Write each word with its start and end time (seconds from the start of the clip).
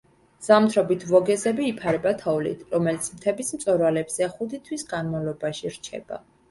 ზამთრობით 0.45 1.03
ვოგეზები 1.11 1.67
იფარება 1.73 2.15
თოვლით, 2.23 2.65
რომელიც 2.73 3.13
მთების 3.19 3.55
მწვერვალებზე 3.59 4.35
ხუთი 4.35 4.65
თვის 4.67 4.91
განმავლობაში 4.97 5.79
რჩება. 5.81 6.25